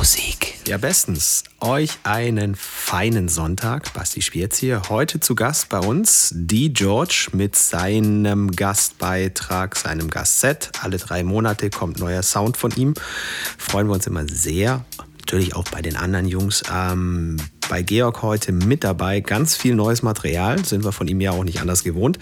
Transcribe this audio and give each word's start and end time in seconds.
Musik. 0.00 0.54
Ja, 0.66 0.78
bestens. 0.78 1.44
Euch 1.60 1.90
einen 2.04 2.54
feinen 2.54 3.28
Sonntag. 3.28 3.92
Basti 3.92 4.22
Schwierz 4.22 4.56
hier. 4.56 4.80
Heute 4.88 5.20
zu 5.20 5.34
Gast 5.34 5.68
bei 5.68 5.78
uns 5.78 6.32
die 6.34 6.72
George 6.72 7.28
mit 7.34 7.54
seinem 7.54 8.50
Gastbeitrag, 8.50 9.76
seinem 9.76 10.08
Gastset. 10.08 10.72
Alle 10.80 10.96
drei 10.96 11.22
Monate 11.22 11.68
kommt 11.68 12.00
neuer 12.00 12.22
Sound 12.22 12.56
von 12.56 12.70
ihm. 12.76 12.94
Freuen 13.58 13.88
wir 13.88 13.92
uns 13.92 14.06
immer 14.06 14.26
sehr. 14.26 14.86
Natürlich 15.18 15.54
auch 15.54 15.64
bei 15.64 15.82
den 15.82 15.96
anderen 15.96 16.26
Jungs. 16.26 16.62
Ähm, 16.74 17.36
bei 17.70 17.82
Georg 17.82 18.22
heute 18.22 18.50
mit 18.50 18.82
dabei. 18.82 19.20
Ganz 19.20 19.54
viel 19.54 19.76
neues 19.76 20.02
Material, 20.02 20.64
sind 20.64 20.82
wir 20.82 20.92
von 20.92 21.06
ihm 21.06 21.20
ja 21.20 21.30
auch 21.30 21.44
nicht 21.44 21.60
anders 21.60 21.84
gewohnt. 21.84 22.18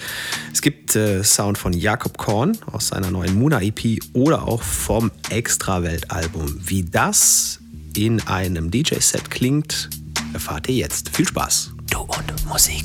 Es 0.53 0.61
gibt 0.61 0.95
äh, 0.95 1.25
Sound 1.25 1.57
von 1.57 1.73
Jakob 1.73 2.19
Korn 2.19 2.59
aus 2.71 2.89
seiner 2.89 3.11
neuen 3.11 3.39
Muna 3.39 3.63
EP 3.63 3.99
oder 4.13 4.47
auch 4.47 4.63
vom 4.63 5.11
Extrawelt-Album. 5.31 6.61
Wie 6.61 6.83
das 6.83 7.61
in 8.07 8.21
einem 8.29 8.71
DJ-Set 8.71 9.31
klingt, 9.31 9.91
erfahrt 10.33 10.69
ihr 10.69 10.77
jetzt. 10.77 11.09
Viel 11.11 11.27
Spaß. 11.27 11.73
Du 11.91 12.01
und 12.01 12.47
Musik. 12.47 12.85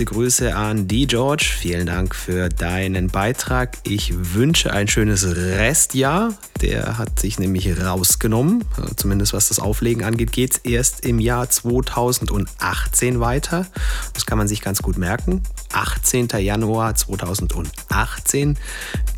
Beste 0.00 0.14
Grüße 0.14 0.56
an 0.56 0.88
die 0.88 1.06
George. 1.06 1.44
Vielen 1.58 1.86
Dank 1.86 2.14
für 2.14 2.48
deinen 2.48 3.08
Beitrag. 3.08 3.76
Ich 3.82 4.14
wünsche 4.34 4.72
ein 4.72 4.88
schönes 4.88 5.26
Restjahr. 5.26 6.32
Der 6.62 6.96
hat 6.96 7.20
sich 7.20 7.38
nämlich 7.38 7.78
rausgenommen. 7.78 8.64
Zumindest 8.96 9.34
was 9.34 9.48
das 9.48 9.58
Auflegen 9.58 10.02
angeht, 10.04 10.32
geht 10.32 10.52
es 10.52 10.58
erst 10.58 11.04
im 11.04 11.18
Jahr 11.18 11.50
2018 11.50 13.20
weiter. 13.20 13.66
Das 14.14 14.24
kann 14.24 14.38
man 14.38 14.48
sich 14.48 14.62
ganz 14.62 14.80
gut 14.80 14.96
merken. 14.96 15.42
18. 15.74 16.28
Januar 16.38 16.94
2018, 16.94 18.56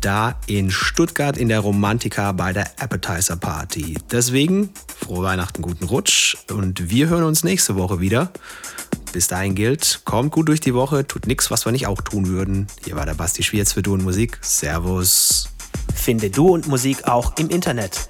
da 0.01 0.35
in 0.47 0.69
Stuttgart 0.69 1.37
in 1.37 1.47
der 1.47 1.61
Romantika 1.61 2.33
bei 2.33 2.51
der 2.51 2.65
Appetizer 2.77 3.37
Party. 3.37 3.95
Deswegen 4.11 4.69
frohe 5.03 5.23
Weihnachten, 5.23 5.61
guten 5.61 5.85
Rutsch 5.85 6.35
und 6.51 6.89
wir 6.89 7.07
hören 7.07 7.23
uns 7.23 7.45
nächste 7.45 7.75
Woche 7.75 8.01
wieder. 8.01 8.31
Bis 9.13 9.27
dahin 9.27 9.53
gilt, 9.53 10.01
kommt 10.05 10.31
gut 10.31 10.49
durch 10.49 10.59
die 10.59 10.73
Woche, 10.73 11.07
tut 11.07 11.27
nichts, 11.27 11.51
was 11.51 11.65
wir 11.65 11.71
nicht 11.71 11.85
auch 11.85 12.01
tun 12.01 12.29
würden. 12.29 12.65
Hier 12.83 12.95
war 12.95 13.05
der 13.05 13.13
Basti 13.13 13.43
Schwierz 13.43 13.71
für 13.71 13.83
Du 13.83 13.93
und 13.93 14.03
Musik. 14.03 14.39
Servus. 14.41 15.49
Finde 15.93 16.31
Du 16.31 16.49
und 16.49 16.67
Musik 16.67 17.07
auch 17.07 17.37
im 17.37 17.49
Internet. 17.49 18.07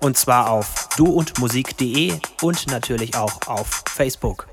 Und 0.00 0.16
zwar 0.16 0.48
auf 0.50 0.88
duundmusik.de 0.96 2.14
und 2.40 2.66
natürlich 2.68 3.14
auch 3.14 3.46
auf 3.46 3.84
Facebook. 3.94 4.48